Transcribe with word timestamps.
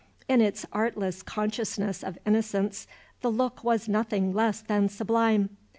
In 0.27 0.41
its 0.41 0.65
artless 0.73 1.21
consciousness 1.21 2.03
of 2.03 2.17
innocence 2.25 2.87
the 3.21 3.29
look 3.29 3.63
was 3.63 3.87
nothing 3.87 4.33
less 4.33 4.59
than 4.59 4.89
sublime. 4.89 5.55